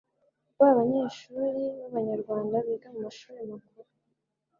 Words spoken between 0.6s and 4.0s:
banyeshuri b abanyarwanda biga mu mashuri makuru